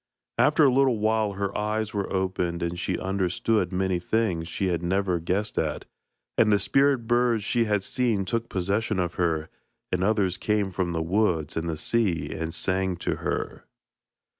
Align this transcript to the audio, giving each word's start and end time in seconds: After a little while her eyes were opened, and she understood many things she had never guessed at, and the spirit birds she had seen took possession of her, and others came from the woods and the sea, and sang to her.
After 0.39 0.63
a 0.63 0.73
little 0.73 0.97
while 0.97 1.33
her 1.33 1.55
eyes 1.55 1.93
were 1.93 2.11
opened, 2.11 2.63
and 2.63 2.79
she 2.79 2.97
understood 2.97 3.71
many 3.71 3.99
things 3.99 4.47
she 4.47 4.69
had 4.69 4.81
never 4.81 5.19
guessed 5.19 5.59
at, 5.59 5.85
and 6.39 6.51
the 6.51 6.57
spirit 6.57 7.05
birds 7.05 7.43
she 7.43 7.65
had 7.65 7.83
seen 7.83 8.25
took 8.25 8.49
possession 8.49 8.97
of 8.97 9.13
her, 9.21 9.47
and 9.91 10.03
others 10.03 10.37
came 10.37 10.71
from 10.71 10.91
the 10.93 11.03
woods 11.03 11.55
and 11.55 11.69
the 11.69 11.77
sea, 11.77 12.31
and 12.33 12.55
sang 12.55 12.97
to 12.97 13.17
her. 13.17 13.65